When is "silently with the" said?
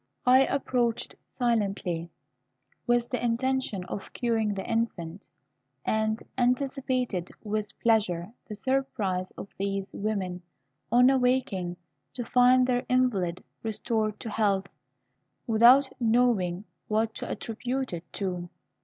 1.37-3.23